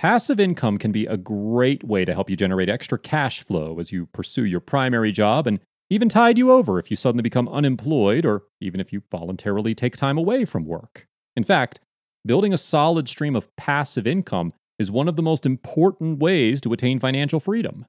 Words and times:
Passive 0.00 0.40
income 0.40 0.78
can 0.78 0.92
be 0.92 1.04
a 1.04 1.18
great 1.18 1.84
way 1.84 2.06
to 2.06 2.14
help 2.14 2.30
you 2.30 2.34
generate 2.34 2.70
extra 2.70 2.98
cash 2.98 3.44
flow 3.44 3.78
as 3.78 3.92
you 3.92 4.06
pursue 4.06 4.46
your 4.46 4.58
primary 4.58 5.12
job 5.12 5.46
and 5.46 5.60
even 5.90 6.08
tide 6.08 6.38
you 6.38 6.50
over 6.50 6.78
if 6.78 6.90
you 6.90 6.96
suddenly 6.96 7.20
become 7.20 7.46
unemployed 7.50 8.24
or 8.24 8.44
even 8.62 8.80
if 8.80 8.94
you 8.94 9.02
voluntarily 9.10 9.74
take 9.74 9.98
time 9.98 10.16
away 10.16 10.46
from 10.46 10.64
work. 10.64 11.06
In 11.36 11.44
fact, 11.44 11.80
building 12.24 12.54
a 12.54 12.56
solid 12.56 13.10
stream 13.10 13.36
of 13.36 13.54
passive 13.56 14.06
income 14.06 14.54
is 14.78 14.90
one 14.90 15.06
of 15.06 15.16
the 15.16 15.22
most 15.22 15.44
important 15.44 16.18
ways 16.18 16.62
to 16.62 16.72
attain 16.72 16.98
financial 16.98 17.38
freedom. 17.38 17.84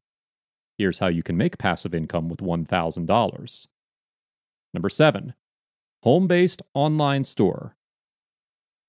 Here's 0.78 1.00
how 1.00 1.08
you 1.08 1.24
can 1.24 1.38
make 1.38 1.58
passive 1.58 1.96
income 1.96 2.28
with 2.28 2.42
$1,000. 2.42 3.68
Number 4.74 4.90
seven, 4.90 5.34
home 6.04 6.28
based 6.28 6.62
online 6.74 7.24
store. 7.24 7.78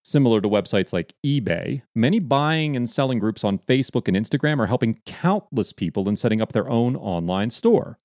Similar 0.05 0.41
to 0.41 0.49
websites 0.49 0.93
like 0.93 1.15
eBay, 1.25 1.83
many 1.95 2.19
buying 2.19 2.75
and 2.75 2.91
selling 2.91 3.21
groups 3.21 3.45
on 3.45 3.59
Facebook 3.59 4.09
and 4.09 4.17
Instagram 4.17 4.59
are 4.59 4.67
helping 4.67 5.01
countless 5.07 5.73
people 5.73 6.09
in 6.09 6.17
setting 6.17 6.41
up 6.41 6.53
their 6.53 6.69
own 6.69 6.97
online 6.97 7.51
store. 7.51 7.99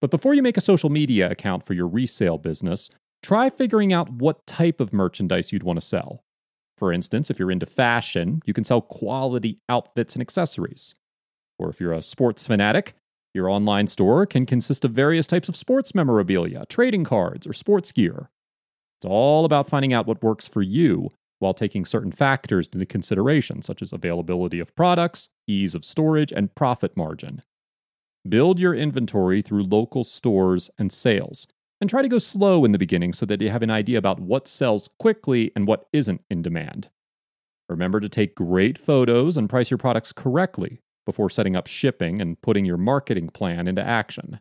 But 0.00 0.10
before 0.10 0.34
you 0.34 0.42
make 0.42 0.56
a 0.56 0.62
social 0.62 0.90
media 0.90 1.30
account 1.30 1.64
for 1.64 1.74
your 1.74 1.86
resale 1.86 2.36
business, 2.36 2.90
try 3.22 3.48
figuring 3.48 3.92
out 3.92 4.10
what 4.10 4.44
type 4.46 4.80
of 4.80 4.92
merchandise 4.92 5.52
you'd 5.52 5.62
want 5.62 5.78
to 5.78 5.86
sell. 5.86 6.24
For 6.76 6.92
instance, 6.92 7.30
if 7.30 7.38
you're 7.38 7.50
into 7.50 7.66
fashion, 7.66 8.42
you 8.44 8.52
can 8.52 8.64
sell 8.64 8.80
quality 8.80 9.60
outfits 9.68 10.14
and 10.14 10.22
accessories. 10.22 10.96
Or 11.58 11.68
if 11.68 11.78
you're 11.78 11.92
a 11.92 12.02
sports 12.02 12.46
fanatic, 12.46 12.94
your 13.34 13.48
online 13.48 13.86
store 13.86 14.26
can 14.26 14.46
consist 14.46 14.84
of 14.84 14.90
various 14.90 15.28
types 15.28 15.48
of 15.48 15.54
sports 15.54 15.94
memorabilia, 15.94 16.64
trading 16.68 17.04
cards, 17.04 17.46
or 17.46 17.52
sports 17.52 17.92
gear. 17.92 18.30
It's 18.98 19.06
all 19.06 19.44
about 19.44 19.68
finding 19.68 19.92
out 19.92 20.06
what 20.06 20.22
works 20.22 20.48
for 20.48 20.62
you 20.62 21.12
while 21.40 21.54
taking 21.54 21.84
certain 21.84 22.12
factors 22.12 22.68
into 22.72 22.86
consideration, 22.86 23.62
such 23.62 23.82
as 23.82 23.92
availability 23.92 24.60
of 24.60 24.74
products, 24.76 25.30
ease 25.48 25.74
of 25.74 25.84
storage, 25.84 26.32
and 26.32 26.54
profit 26.54 26.96
margin. 26.96 27.42
Build 28.28 28.60
your 28.60 28.74
inventory 28.74 29.42
through 29.42 29.64
local 29.64 30.04
stores 30.04 30.70
and 30.78 30.92
sales, 30.92 31.48
and 31.80 31.90
try 31.90 32.02
to 32.02 32.08
go 32.08 32.18
slow 32.18 32.64
in 32.64 32.72
the 32.72 32.78
beginning 32.78 33.12
so 33.12 33.26
that 33.26 33.40
you 33.40 33.48
have 33.48 33.62
an 33.62 33.70
idea 33.70 33.98
about 33.98 34.20
what 34.20 34.46
sells 34.46 34.88
quickly 34.98 35.50
and 35.56 35.66
what 35.66 35.88
isn't 35.92 36.22
in 36.30 36.42
demand. 36.42 36.90
Remember 37.68 38.00
to 38.00 38.08
take 38.08 38.34
great 38.34 38.76
photos 38.78 39.36
and 39.36 39.48
price 39.48 39.70
your 39.70 39.78
products 39.78 40.12
correctly 40.12 40.80
before 41.06 41.30
setting 41.30 41.56
up 41.56 41.66
shipping 41.66 42.20
and 42.20 42.40
putting 42.42 42.66
your 42.66 42.76
marketing 42.76 43.30
plan 43.30 43.66
into 43.66 43.82
action. 43.82 44.40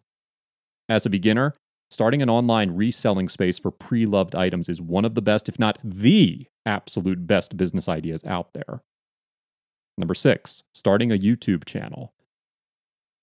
As 0.90 1.06
a 1.06 1.10
beginner, 1.10 1.56
Starting 1.92 2.22
an 2.22 2.30
online 2.30 2.72
reselling 2.72 3.28
space 3.28 3.58
for 3.58 3.72
pre 3.72 4.06
loved 4.06 4.36
items 4.36 4.70
is 4.70 4.80
one 4.80 5.06
of 5.06 5.16
the 5.16 5.24
best, 5.24 5.50
if 5.50 5.58
not 5.58 5.80
the 5.84 6.46
absolute 6.66 7.28
best 7.28 7.58
business 7.58 7.88
ideas 7.88 8.24
out 8.24 8.54
there. 8.54 8.82
Number 9.98 10.14
six, 10.14 10.64
starting 10.74 11.12
a 11.12 11.18
YouTube 11.18 11.66
channel. 11.66 12.14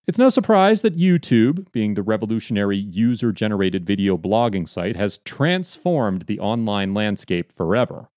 It's 0.07 0.19
no 0.19 0.29
surprise 0.29 0.83
that 0.83 0.97
YouTube, 0.97 1.73
being 1.73 1.95
the 1.95 2.03
revolutionary 2.03 2.77
user 2.77 3.33
generated 3.33 3.85
video 3.85 4.17
blogging 4.17 4.69
site, 4.69 4.95
has 4.95 5.19
transformed 5.19 6.23
the 6.23 6.39
online 6.39 6.95
landscape 6.95 7.51
forever. 7.51 8.09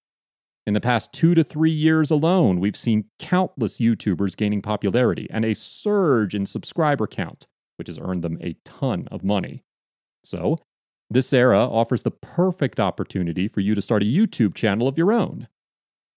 In 0.67 0.73
the 0.73 0.81
past 0.81 1.11
two 1.11 1.33
to 1.33 1.44
three 1.44 1.72
years 1.72 2.11
alone, 2.11 2.59
we've 2.59 2.76
seen 2.78 3.06
countless 3.17 3.80
YouTubers 3.80 4.38
gaining 4.38 4.61
popularity 4.61 5.28
and 5.31 5.44
a 5.44 5.56
surge 5.56 6.36
in 6.36 6.45
subscriber 6.45 7.08
count, 7.08 7.48
which 7.78 7.88
has 7.88 7.98
earned 7.98 8.22
them 8.22 8.38
a 8.39 8.56
ton 8.66 9.08
of 9.09 9.23
money. 9.23 9.64
So, 10.23 10.59
this 11.10 11.34
era 11.34 11.60
offers 11.60 12.04
the 12.04 12.12
perfect 12.12 12.80
opportunity 12.80 13.48
for 13.48 13.62
you 13.62 13.74
to 13.74 13.82
start 13.82 14.04
a 14.04 14.06
YouTube 14.06 14.54
channel 14.54 14.88
of 14.88 14.98
your 14.98 15.12
own. 15.12 15.48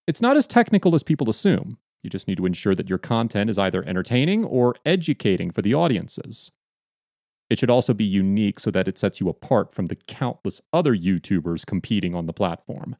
It's 0.06 0.20
not 0.20 0.36
as 0.36 0.46
technical 0.46 0.94
as 0.94 1.02
people 1.02 1.30
assume. 1.30 1.78
You 2.02 2.10
just 2.10 2.28
need 2.28 2.36
to 2.38 2.46
ensure 2.46 2.74
that 2.74 2.88
your 2.88 2.98
content 2.98 3.48
is 3.48 3.58
either 3.58 3.84
entertaining 3.84 4.44
or 4.44 4.74
educating 4.84 5.50
for 5.50 5.62
the 5.62 5.74
audiences. 5.74 6.50
It 7.48 7.58
should 7.58 7.70
also 7.70 7.94
be 7.94 8.04
unique 8.04 8.58
so 8.58 8.70
that 8.70 8.88
it 8.88 8.98
sets 8.98 9.20
you 9.20 9.28
apart 9.28 9.72
from 9.74 9.86
the 9.86 9.96
countless 9.96 10.60
other 10.72 10.96
YouTubers 10.96 11.64
competing 11.64 12.14
on 12.14 12.26
the 12.26 12.32
platform. 12.32 12.96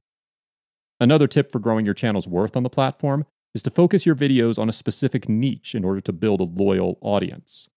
Another 1.01 1.27
tip 1.27 1.51
for 1.51 1.59
growing 1.59 1.85
your 1.85 1.95
channel's 1.95 2.29
worth 2.29 2.57
on 2.57 2.63
the 2.63 2.71
platform 2.71 3.27
is 3.55 3.63
to 3.63 3.71
focus 3.71 4.07
your 4.07 4.15
videos 4.15 4.59
on 4.59 4.69
a 4.69 4.73
specific 4.73 5.29
niche 5.29 5.75
in 5.75 5.85
order 5.85 6.01
to 6.01 6.13
build 6.13 6.41
a 6.41 6.45
loyal 6.45 6.99
audience. 7.01 7.69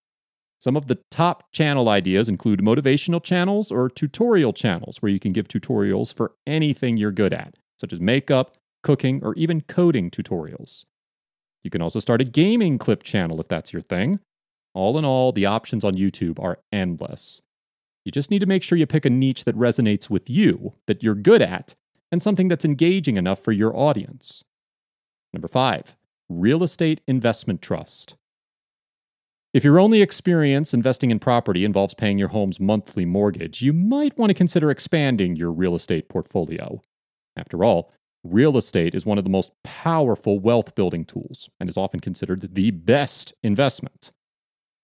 Some 0.60 0.76
of 0.76 0.88
the 0.88 1.00
top 1.12 1.52
channel 1.52 1.90
ideas 1.90 2.30
include 2.30 2.60
motivational 2.60 3.22
channels 3.22 3.72
or 3.72 3.90
tutorial 3.90 4.54
channels, 4.54 4.98
where 4.98 5.12
you 5.12 5.20
can 5.20 5.32
give 5.32 5.48
tutorials 5.48 6.14
for 6.14 6.34
anything 6.48 6.98
you're 6.98 7.12
good 7.12 7.34
at, 7.34 7.56
such 7.80 7.94
as 7.94 8.00
makeup, 8.00 8.56
cooking, 8.84 9.24
or 9.24 9.34
even 9.36 9.62
coding 9.62 10.10
tutorials. 10.10 10.86
You 11.64 11.70
can 11.70 11.82
also 11.82 12.00
start 12.00 12.22
a 12.22 12.26
gaming 12.26 12.78
clip 12.78 13.04
channel 13.04 13.42
if 13.42 13.48
that's 13.48 13.74
your 13.74 13.82
thing. 13.82 14.20
All 14.74 14.98
in 14.98 15.06
all, 15.06 15.32
the 15.32 15.46
options 15.46 15.84
on 15.84 15.94
YouTube 15.94 16.40
are 16.40 16.60
endless. 16.72 17.42
You 18.04 18.12
just 18.12 18.30
need 18.30 18.40
to 18.40 18.46
make 18.46 18.62
sure 18.62 18.78
you 18.78 18.86
pick 18.86 19.06
a 19.06 19.10
niche 19.10 19.46
that 19.46 19.58
resonates 19.58 20.10
with 20.10 20.30
you, 20.30 20.74
that 20.86 21.02
you're 21.02 21.16
good 21.16 21.42
at, 21.42 21.74
and 22.12 22.22
something 22.22 22.48
that's 22.48 22.66
engaging 22.66 23.18
enough 23.18 23.40
for 23.40 23.52
your 23.52 23.76
audience. 23.76 24.44
Number 25.34 25.48
five, 25.48 25.96
real 26.30 26.64
estate 26.64 27.02
investment 27.08 27.62
trust. 27.62 28.16
If 29.56 29.64
your 29.64 29.80
only 29.80 30.02
experience 30.02 30.74
investing 30.74 31.12
in 31.12 31.20
property 31.20 31.64
involves 31.64 31.94
paying 31.94 32.18
your 32.18 32.28
home's 32.28 32.60
monthly 32.60 33.06
mortgage, 33.06 33.62
you 33.62 33.72
might 33.72 34.18
want 34.18 34.30
to 34.30 34.34
consider 34.34 34.70
expanding 34.70 35.38
your 35.38 35.50
real 35.50 35.76
estate 35.76 36.10
portfolio. 36.10 36.82
After 37.38 37.64
all, 37.64 37.94
real 38.22 38.58
estate 38.58 38.94
is 38.94 39.06
one 39.06 39.18
of 39.18 39.24
the 39.24 39.30
most 39.30 39.54
powerful 39.64 40.40
wealth 40.40 40.76
building 40.76 41.06
tools 41.06 41.50
and 41.58 41.70
is 41.70 41.78
often 41.78 42.02
considered 42.02 42.54
the 42.54 42.72
best 42.72 43.34
investment. 43.44 44.12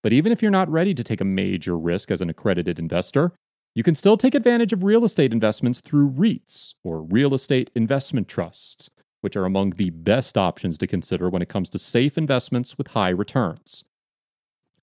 But 0.02 0.14
even 0.14 0.32
if 0.32 0.40
you're 0.40 0.50
not 0.50 0.70
ready 0.70 0.94
to 0.94 1.04
take 1.04 1.20
a 1.20 1.26
major 1.26 1.76
risk 1.76 2.10
as 2.10 2.22
an 2.22 2.30
accredited 2.30 2.78
investor, 2.78 3.32
you 3.74 3.82
can 3.82 3.94
still 3.94 4.16
take 4.16 4.34
advantage 4.34 4.72
of 4.72 4.84
real 4.84 5.04
estate 5.04 5.34
investments 5.34 5.82
through 5.82 6.12
REITs 6.12 6.76
or 6.82 7.02
real 7.02 7.34
estate 7.34 7.70
investment 7.74 8.26
trusts, 8.26 8.88
which 9.20 9.36
are 9.36 9.44
among 9.44 9.72
the 9.72 9.90
best 9.90 10.38
options 10.38 10.78
to 10.78 10.86
consider 10.86 11.28
when 11.28 11.42
it 11.42 11.50
comes 11.50 11.68
to 11.68 11.78
safe 11.78 12.16
investments 12.16 12.78
with 12.78 12.86
high 12.86 13.10
returns. 13.10 13.84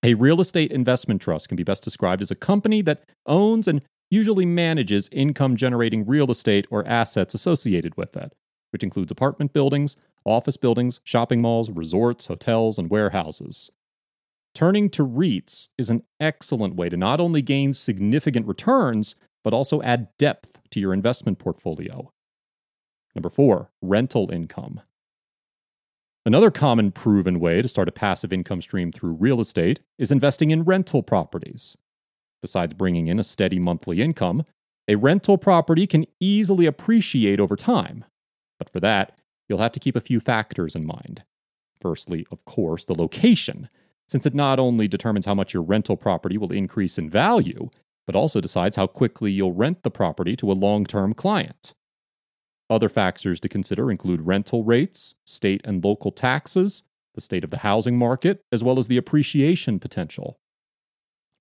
A 0.02 0.14
real 0.14 0.40
estate 0.40 0.72
investment 0.72 1.20
trust 1.20 1.48
can 1.48 1.56
be 1.56 1.62
best 1.62 1.84
described 1.84 2.22
as 2.22 2.30
a 2.30 2.36
company 2.36 2.80
that 2.82 3.04
owns 3.26 3.68
and 3.68 3.82
usually 4.10 4.46
manages 4.46 5.08
income 5.12 5.56
generating 5.56 6.06
real 6.06 6.30
estate 6.30 6.66
or 6.70 6.86
assets 6.86 7.34
associated 7.34 7.96
with 7.96 8.16
it, 8.16 8.32
which 8.70 8.82
includes 8.82 9.10
apartment 9.10 9.52
buildings, 9.52 9.96
office 10.24 10.56
buildings, 10.56 11.00
shopping 11.04 11.42
malls, 11.42 11.70
resorts, 11.70 12.26
hotels, 12.26 12.78
and 12.78 12.90
warehouses. 12.90 13.70
Turning 14.54 14.90
to 14.90 15.06
REITs 15.06 15.68
is 15.78 15.90
an 15.90 16.02
excellent 16.18 16.74
way 16.74 16.88
to 16.88 16.96
not 16.96 17.20
only 17.20 17.42
gain 17.42 17.72
significant 17.72 18.46
returns, 18.46 19.14
but 19.44 19.52
also 19.52 19.80
add 19.82 20.08
depth 20.18 20.60
to 20.70 20.80
your 20.80 20.92
investment 20.92 21.38
portfolio. 21.38 22.10
Number 23.14 23.30
four, 23.30 23.70
rental 23.80 24.30
income. 24.30 24.80
Another 26.26 26.50
common 26.50 26.92
proven 26.92 27.40
way 27.40 27.62
to 27.62 27.68
start 27.68 27.88
a 27.88 27.92
passive 27.92 28.30
income 28.30 28.60
stream 28.60 28.92
through 28.92 29.14
real 29.14 29.40
estate 29.40 29.80
is 29.98 30.12
investing 30.12 30.50
in 30.50 30.64
rental 30.64 31.02
properties. 31.02 31.78
Besides 32.42 32.74
bringing 32.74 33.06
in 33.06 33.18
a 33.18 33.24
steady 33.24 33.58
monthly 33.58 34.02
income, 34.02 34.44
a 34.86 34.96
rental 34.96 35.38
property 35.38 35.86
can 35.86 36.04
easily 36.20 36.66
appreciate 36.66 37.40
over 37.40 37.56
time. 37.56 38.04
But 38.58 38.68
for 38.68 38.80
that, 38.80 39.18
you'll 39.48 39.60
have 39.60 39.72
to 39.72 39.80
keep 39.80 39.96
a 39.96 40.00
few 40.00 40.20
factors 40.20 40.74
in 40.74 40.84
mind. 40.84 41.24
Firstly, 41.80 42.26
of 42.30 42.44
course, 42.44 42.84
the 42.84 42.94
location, 42.94 43.70
since 44.06 44.26
it 44.26 44.34
not 44.34 44.58
only 44.58 44.88
determines 44.88 45.24
how 45.24 45.34
much 45.34 45.54
your 45.54 45.62
rental 45.62 45.96
property 45.96 46.36
will 46.36 46.52
increase 46.52 46.98
in 46.98 47.08
value, 47.08 47.70
but 48.06 48.14
also 48.14 48.42
decides 48.42 48.76
how 48.76 48.86
quickly 48.86 49.32
you'll 49.32 49.54
rent 49.54 49.82
the 49.84 49.90
property 49.90 50.36
to 50.36 50.52
a 50.52 50.52
long 50.52 50.84
term 50.84 51.14
client. 51.14 51.72
Other 52.70 52.88
factors 52.88 53.40
to 53.40 53.48
consider 53.48 53.90
include 53.90 54.22
rental 54.22 54.62
rates, 54.62 55.16
state 55.26 55.60
and 55.64 55.84
local 55.84 56.12
taxes, 56.12 56.84
the 57.16 57.20
state 57.20 57.42
of 57.42 57.50
the 57.50 57.58
housing 57.58 57.98
market, 57.98 58.42
as 58.52 58.62
well 58.62 58.78
as 58.78 58.86
the 58.86 58.96
appreciation 58.96 59.80
potential. 59.80 60.38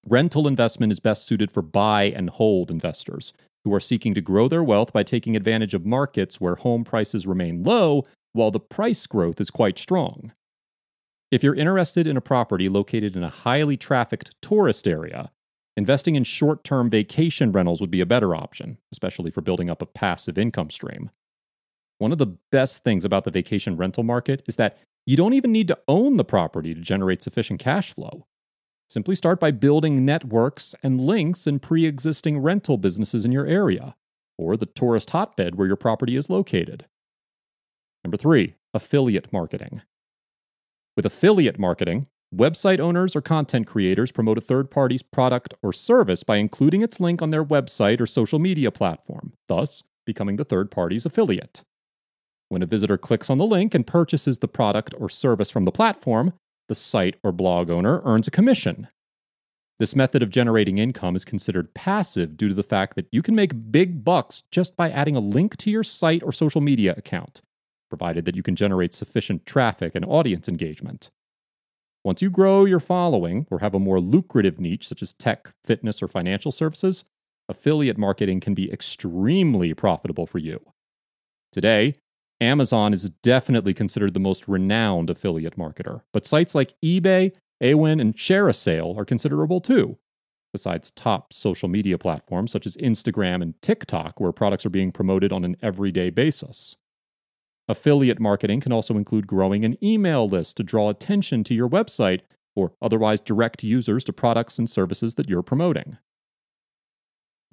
Rental 0.03 0.48
investment 0.48 0.92
is 0.92 1.00
best 1.00 1.27
suited 1.27 1.51
for 1.51 1.62
buy 1.62 2.03
and 2.03 2.31
hold 2.31 2.71
investors 2.71 3.31
who 3.63 3.74
are 3.74 3.80
seeking 3.80 4.15
to 4.15 4.21
grow 4.21 4.48
their 4.48 4.63
wealth 4.63 4.92
by 4.92 5.03
taking 5.03 5.36
advantage 5.36 5.75
of 5.75 5.86
markets 5.86 6.42
where 6.42 6.56
home 6.56 6.83
prices 6.83 7.27
remain 7.27 7.62
low 7.62 8.03
while 8.31 8.50
the 8.50 8.59
price 8.59 9.06
growth 9.06 9.39
is 9.39 9.51
quite 9.51 9.77
strong. 9.77 10.31
If 11.30 11.44
you're 11.44 11.53
interested 11.53 12.07
in 12.07 12.18
a 12.18 12.21
property 12.21 12.69
located 12.69 13.15
in 13.15 13.24
a 13.24 13.30
highly 13.30 13.77
trafficked 13.77 14.33
tourist 14.42 14.88
area, 14.88 15.31
investing 15.77 16.15
in 16.15 16.24
short 16.24 16.63
term 16.63 16.89
vacation 16.89 17.51
rentals 17.51 17.81
would 17.81 17.92
be 17.92 18.01
a 18.01 18.06
better 18.07 18.33
option, 18.33 18.80
especially 18.92 19.30
for 19.30 19.42
building 19.42 19.69
up 19.69 19.81
a 19.81 19.86
passive 19.86 20.38
income 20.38 20.71
stream. 20.71 21.12
One 22.00 22.13
of 22.13 22.18
the 22.18 22.38
best 22.51 22.84
things 22.84 23.06
about 23.06 23.25
the 23.25 23.31
vacation 23.31 23.78
rental 23.78 24.04
market 24.04 24.42
is 24.48 24.56
that 24.56 24.80
you 25.06 25.16
don't 25.18 25.34
even 25.34 25.51
need 25.51 25.68
to 25.68 25.78
own 25.88 26.18
the 26.18 26.25
property 26.25 26.74
to 26.74 26.81
generate 26.81 27.22
sufficient 27.22 27.60
cash 27.60 27.94
flow. 27.94 28.25
Simply 28.90 29.16
start 29.16 29.40
by 29.40 29.51
building 29.51 30.06
networks 30.06 30.74
and 30.81 31.00
links 31.00 31.46
in 31.46 31.60
pre 31.60 31.86
existing 31.86 32.40
rental 32.40 32.78
businesses 32.78 33.25
in 33.25 33.31
your 33.31 33.46
area, 33.46 33.96
or 34.38 34.56
the 34.56 34.66
tourist 34.66 35.12
hotbed 35.12 35.56
where 35.56 35.68
your 35.68 35.75
property 35.75 36.16
is 36.16 36.30
located. 36.30 36.88
Number 38.04 38.18
three, 38.18 38.56
affiliate 38.74 39.31
marketing. 39.34 39.81
With 40.96 41.06
affiliate 41.06 41.60
marketing, 41.60 42.07
website 42.34 42.80
owners 42.80 43.16
or 43.16 43.22
content 43.22 43.68
creators 43.68 44.12
promote 44.12 44.38
a 44.38 44.42
third 44.42 44.72
party's 44.72 45.04
product 45.04 45.54
or 45.62 45.74
service 45.74 46.24
by 46.24 46.38
including 46.38 46.81
its 46.81 47.00
link 47.00 47.22
on 47.22 47.31
their 47.31 47.44
website 47.44 48.00
or 48.00 48.06
social 48.06 48.40
media 48.40 48.72
platform, 48.72 49.34
thus 49.48 49.84
becoming 50.06 50.38
the 50.38 50.46
third 50.46 50.72
party's 50.72 51.06
affiliate. 51.06 51.63
When 52.50 52.63
a 52.63 52.68
visitor 52.68 52.98
clicks 52.98 53.30
on 53.30 53.38
the 53.38 53.46
link 53.46 53.75
and 53.75 53.86
purchases 53.86 54.40
the 54.40 54.48
product 54.48 54.96
or 54.98 55.07
service 55.07 55.51
from 55.51 55.63
the 55.63 55.72
platform, 55.72 56.34
the 56.68 56.75
site 56.75 57.16
or 57.24 57.31
blog 57.31 57.69
owner 57.69 58.01
earns 58.04 58.28
a 58.28 58.31
commission. 58.31 58.88
This 59.78 59.96
method 59.96 60.22
of 60.22 60.30
generating 60.30 60.78
income 60.78 61.16
is 61.16 61.24
considered 61.24 61.74
passive 61.74 62.36
due 62.36 62.50
to 62.50 62.54
the 62.54 62.63
fact 62.63 62.96
that 62.96 63.07
you 63.12 63.22
can 63.22 63.36
make 63.36 63.72
big 63.72 64.04
bucks 64.04 64.44
just 64.51 64.75
by 64.75 64.90
adding 64.90 65.16
a 65.16 65.22
link 65.22 65.56
to 65.57 65.72
your 65.72 65.84
site 65.84 66.24
or 66.24 66.31
social 66.31 66.60
media 66.60 66.94
account, 66.98 67.42
provided 67.88 68.25
that 68.25 68.36
you 68.36 68.44
can 68.44 68.56
generate 68.56 68.94
sufficient 68.94 69.46
traffic 69.46 69.94
and 69.96 70.04
audience 70.04 70.50
engagement. 70.50 71.10
Once 72.04 72.22
you 72.22 72.30
grow 72.30 72.66
your 72.66 72.80
following 72.80 73.46
or 73.51 73.60
have 73.60 73.74
a 73.74 73.80
more 73.80 74.00
lucrative 74.00 74.60
niche 74.60 74.88
such 74.88 75.01
as 75.01 75.13
tech, 75.13 75.54
fitness, 75.63 76.01
or 76.01 76.07
financial 76.07 76.51
services, 76.51 77.04
affiliate 77.48 77.98
marketing 77.98 78.40
can 78.40 78.54
be 78.54 78.72
extremely 78.72 79.74
profitable 79.74 80.25
for 80.25 80.40
you. 80.40 80.60
Today, 81.51 81.96
Amazon 82.41 82.94
is 82.94 83.09
definitely 83.21 83.74
considered 83.74 84.13
the 84.13 84.19
most 84.19 84.47
renowned 84.47 85.09
affiliate 85.09 85.57
marketer, 85.57 86.01
but 86.13 86.25
sites 86.25 86.56
like 86.56 86.74
eBay, 86.83 87.33
Awin, 87.62 88.00
and 88.00 88.15
ShareASale 88.15 88.97
are 88.97 89.03
considerable 89.03 89.59
too, 89.59 89.97
besides 90.53 90.91
top 90.91 91.33
social 91.33 91.68
media 91.68 91.97
platforms 91.97 92.51
such 92.51 92.65
as 92.65 92.77
Instagram 92.77 93.41
and 93.41 93.62
TikTok, 93.62 94.19
where 94.19 94.31
products 94.31 94.65
are 94.65 94.69
being 94.69 94.91
promoted 94.91 95.33
on 95.33 95.44
an 95.44 95.57
everyday 95.62 96.09
basis. 96.09 96.77
Affiliate 97.68 98.19
marketing 98.19 98.62
can 98.62 98.71
also 98.71 98.95
include 98.97 99.27
growing 99.27 99.63
an 99.63 99.77
email 99.83 100.27
list 100.27 100.57
to 100.57 100.63
draw 100.63 100.89
attention 100.89 101.44
to 101.44 101.53
your 101.53 101.69
website 101.69 102.21
or 102.56 102.74
otherwise 102.81 103.21
direct 103.21 103.63
users 103.63 104.03
to 104.06 104.12
products 104.12 104.57
and 104.57 104.68
services 104.68 105.13
that 105.15 105.30
you're 105.30 105.44
promoting. 105.44 105.97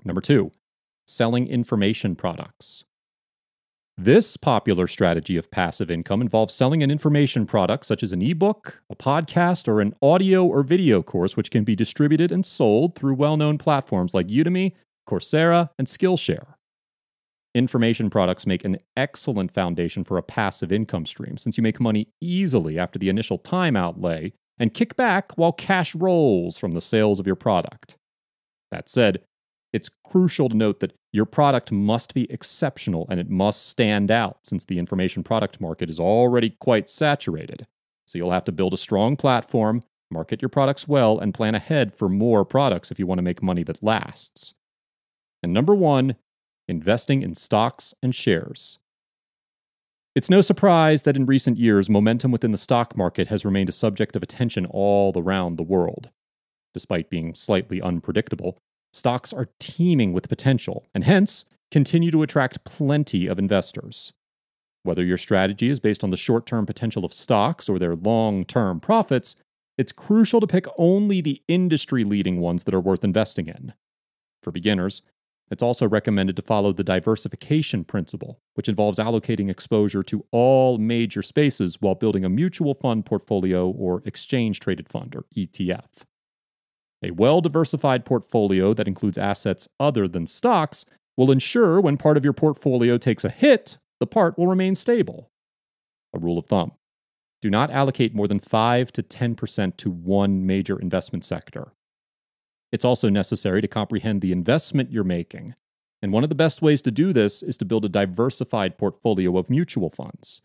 Number 0.05 0.23
two, 0.23 0.53
selling 1.06 1.47
information 1.49 2.17
products. 2.17 2.86
This 3.99 4.37
popular 4.37 4.87
strategy 4.87 5.39
of 5.39 5.51
passive 5.51 5.91
income 5.91 6.21
involves 6.21 6.53
selling 6.53 6.83
an 6.83 6.91
information 6.91 7.47
product 7.47 7.87
such 7.87 8.03
as 8.03 8.13
an 8.13 8.21
ebook, 8.21 8.83
a 8.91 8.95
podcast, 8.95 9.67
or 9.69 9.81
an 9.81 9.95
audio 10.03 10.45
or 10.45 10.63
video 10.63 11.03
course, 11.03 11.35
which 11.35 11.51
can 11.51 11.65
be 11.65 11.75
distributed 11.75 12.31
and 12.31 12.45
sold 12.45 12.95
through 12.95 13.15
well 13.15 13.39
known 13.39 13.57
platforms 13.57 14.13
like 14.13 14.27
Udemy, 14.27 14.73
Coursera, 15.09 15.71
and 15.79 15.89
Skillshare. 15.89 16.57
Information 17.55 18.11
products 18.11 18.47
make 18.47 18.67
an 18.67 18.77
excellent 18.99 19.51
foundation 19.51 20.05
for 20.05 20.19
a 20.19 20.23
passive 20.23 20.71
income 20.71 21.07
stream 21.07 21.39
since 21.39 21.57
you 21.57 21.63
make 21.63 21.81
money 21.81 22.09
easily 22.21 22.79
after 22.79 22.99
the 22.99 23.09
initial 23.09 23.39
time 23.39 23.77
outlay 23.77 24.31
and 24.59 24.75
kick 24.75 24.95
back 24.97 25.33
while 25.39 25.53
cash 25.53 25.95
rolls 25.95 26.59
from 26.59 26.73
the 26.73 26.83
sales 26.83 27.19
of 27.19 27.27
your 27.27 27.35
product. 27.35 27.97
That 28.71 28.91
said, 28.91 29.23
it's 29.76 29.90
crucial 30.05 30.49
to 30.49 30.56
note 30.56 30.81
that 30.81 30.94
your 31.12 31.26
product 31.26 31.70
must 31.70 32.14
be 32.14 32.31
exceptional 32.32 33.06
and 33.11 33.20
it 33.20 33.28
must 33.28 33.69
stand 33.69 34.11
out 34.11 34.38
since 34.43 34.64
the 34.64 34.78
information 34.78 35.23
product 35.23 35.61
market 35.61 35.90
is 35.90 36.00
already 36.00 36.50
quite 36.58 36.88
saturated. 36.88 37.67
So 38.06 38.17
you'll 38.17 38.31
have 38.31 38.44
to 38.44 38.52
build 38.52 38.73
a 38.73 38.78
strong 38.78 39.17
platform, 39.17 39.82
market 40.11 40.40
your 40.40 40.49
products 40.49 40.88
well, 40.88 41.19
and 41.19 41.34
plan 41.34 41.55
ahead 41.55 41.94
for 41.94 42.08
more 42.08 42.44
products 42.44 42.90
if 42.90 42.99
you 42.99 43.06
want 43.06 43.19
to 43.19 43.23
make 43.23 43.43
money 43.43 43.62
that 43.64 43.82
lasts. 43.82 44.55
And 45.43 45.52
number 45.52 45.75
one, 45.75 46.17
investing 46.67 47.23
in 47.23 47.34
stocks 47.34 47.94
and 48.02 48.14
shares. 48.14 48.78
It's 50.14 50.31
no 50.31 50.40
surprise 50.40 51.02
that 51.02 51.17
in 51.17 51.26
recent 51.26 51.58
years, 51.58 51.90
momentum 51.90 52.32
within 52.32 52.50
the 52.50 52.56
stock 52.56 52.96
market 52.96 53.26
has 53.28 53.44
remained 53.44 53.69
a 53.69 53.73
subject 53.73 54.17
of 54.17 54.23
attention 54.23 54.64
all 54.64 55.12
around 55.14 55.56
the 55.56 55.62
world. 55.62 56.11
Despite 56.73 57.11
being 57.11 57.34
slightly 57.34 57.82
unpredictable, 57.82 58.58
stocks 58.97 59.33
are 59.33 59.51
teeming 59.59 60.13
with 60.13 60.29
potential 60.29 60.87
and 60.95 61.05
hence 61.05 61.45
continue 61.71 62.11
to 62.11 62.23
attract 62.23 62.65
plenty 62.65 63.27
of 63.27 63.39
investors. 63.39 64.15
Whether 64.83 65.05
your 65.05 65.19
strategy 65.19 65.69
is 65.69 65.81
based 65.81 66.03
on 66.03 66.11
the 66.11 66.17
short 66.17 66.47
term 66.47 66.65
potential 66.65 67.05
of 67.05 67.13
stocks 67.13 67.69
or 67.69 67.79
their 67.79 67.95
long 67.95 68.45
term 68.45 68.81
profits, 68.81 69.37
it's 69.77 69.93
crucial 69.93 70.41
to 70.41 70.47
pick 70.47 70.67
only 70.79 71.21
the 71.21 71.43
industry 71.49 72.05
leading 72.05 72.41
ones 72.41 72.65
that 72.65 72.75
are 72.75 72.81
worth 72.81 73.05
investing 73.05 73.49
in. 73.49 73.75
For 74.43 74.51
beginners, 74.51 75.03
it's 75.51 75.63
also 75.63 75.87
recommended 75.87 76.35
to 76.37 76.43
follow 76.43 76.73
the 76.73 76.83
diversification 76.83 77.85
principle, 77.85 78.41
which 78.55 78.69
involves 78.69 78.99
allocating 78.99 79.51
exposure 79.51 80.03
to 80.05 80.25
all 80.33 80.79
major 80.79 81.23
spaces 81.23 81.77
while 81.81 81.95
building 81.95 82.25
a 82.25 82.31
mutual 82.31 82.75
fund 82.75 83.05
portfolio 83.05 83.69
or 83.69 84.03
exchange 84.07 84.59
traded 84.61 84.89
fund 84.89 85.15
or 85.15 85.25
ETF. 85.37 86.05
A 87.05 87.11
well 87.11 87.41
diversified 87.41 88.05
portfolio 88.05 88.75
that 88.75 88.89
includes 88.89 89.19
assets 89.19 89.69
other 89.79 90.09
than 90.09 90.27
stocks 90.27 90.85
will 91.17 91.31
ensure 91.31 91.81
when 91.81 91.97
part 91.97 92.17
of 92.17 92.25
your 92.25 92.33
portfolio 92.33 92.99
takes 92.99 93.25
a 93.25 93.31
hit, 93.31 93.79
the 94.01 94.07
part 94.07 94.39
will 94.39 94.47
remain 94.47 94.75
stable. 94.75 95.31
A 96.15 96.19
rule 96.19 96.39
of 96.39 96.47
thumb 96.47 96.73
do 97.43 97.51
not 97.51 97.71
allocate 97.71 98.15
more 98.15 98.27
than 98.27 98.41
5 98.41 98.91
to 98.93 99.03
10% 99.03 99.77
to 99.77 99.91
one 99.91 100.47
major 100.47 100.79
investment 100.81 101.25
sector. 101.25 101.73
It's 102.73 102.85
also 102.85 103.09
necessary 103.09 103.61
to 103.61 103.69
comprehend 103.69 104.21
the 104.21 104.33
investment 104.33 104.91
you're 104.91 105.05
making. 105.05 105.55
And 106.03 106.13
one 106.13 106.25
of 106.25 106.29
the 106.29 106.35
best 106.35 106.63
ways 106.63 106.83
to 106.83 106.91
do 106.91 107.13
this 107.13 107.43
is 107.43 107.57
to 107.59 107.65
build 107.65 107.85
a 107.85 107.89
diversified 107.89 108.79
portfolio 108.79 109.37
of 109.39 109.51
mutual 109.51 109.91
funds. 109.91 110.43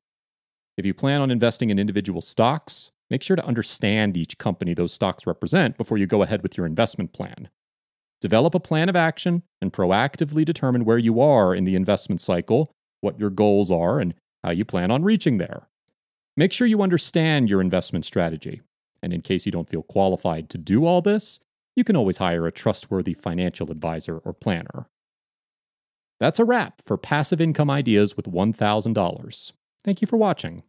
If 0.77 0.85
you 0.85 0.93
plan 0.93 1.21
on 1.21 1.31
investing 1.31 1.69
in 1.69 1.79
individual 1.79 2.21
stocks, 2.21 2.91
make 3.11 3.21
sure 3.21 3.35
to 3.35 3.45
understand 3.45 4.15
each 4.15 4.37
company 4.37 4.73
those 4.73 4.93
stocks 4.93 5.27
represent 5.27 5.77
before 5.77 5.97
you 5.97 6.07
go 6.07 6.23
ahead 6.23 6.41
with 6.41 6.57
your 6.57 6.65
investment 6.65 7.11
plan. 7.13 7.49
Develop 8.21 8.55
a 8.55 8.59
plan 8.59 8.87
of 8.87 8.95
action 8.95 9.43
and 9.61 9.73
proactively 9.73 10.45
determine 10.45 10.85
where 10.85 10.97
you 10.97 11.19
are 11.19 11.53
in 11.53 11.65
the 11.65 11.75
investment 11.75 12.21
cycle, 12.21 12.71
what 13.01 13.19
your 13.19 13.29
goals 13.29 13.69
are, 13.69 13.99
and 13.99 14.13
how 14.43 14.51
you 14.51 14.63
plan 14.63 14.89
on 14.89 15.03
reaching 15.03 15.37
there. 15.37 15.67
Make 16.37 16.53
sure 16.53 16.65
you 16.65 16.81
understand 16.81 17.49
your 17.49 17.59
investment 17.59 18.05
strategy. 18.05 18.61
And 19.03 19.11
in 19.11 19.21
case 19.21 19.45
you 19.45 19.51
don't 19.51 19.69
feel 19.69 19.83
qualified 19.83 20.49
to 20.51 20.57
do 20.57 20.85
all 20.85 21.01
this, 21.01 21.39
you 21.75 21.83
can 21.83 21.97
always 21.97 22.17
hire 22.17 22.47
a 22.47 22.51
trustworthy 22.51 23.13
financial 23.13 23.71
advisor 23.71 24.19
or 24.19 24.33
planner. 24.33 24.87
That's 26.19 26.39
a 26.39 26.45
wrap 26.45 26.81
for 26.85 26.97
passive 26.97 27.41
income 27.41 27.69
ideas 27.69 28.15
with 28.15 28.27
$1,000. 28.27 29.51
Thank 29.83 30.01
you 30.01 30.07
for 30.07 30.17
watching. 30.17 30.63